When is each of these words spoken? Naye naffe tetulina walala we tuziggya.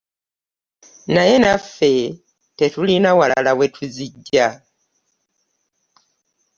Naye 1.13 1.35
naffe 1.43 1.91
tetulina 2.57 3.09
walala 3.19 3.51
we 3.57 3.65
tuziggya. 3.75 4.47